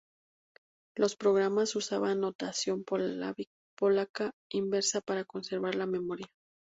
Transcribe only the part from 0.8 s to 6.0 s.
Los programas usaban notación polaca inversa para conservar la